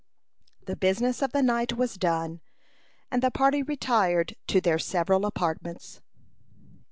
[0.65, 2.41] The business of the night was done,
[3.11, 6.01] and the party retired to their several apartments.